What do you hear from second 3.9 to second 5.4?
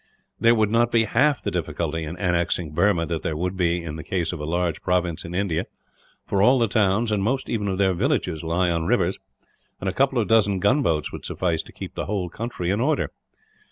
the case of a large province in